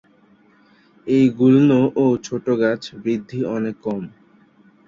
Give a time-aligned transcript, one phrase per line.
[1.07, 1.69] এই গুল্ম
[1.95, 4.03] ও ছোট গাছ বৃদ্ধি অনেক কম।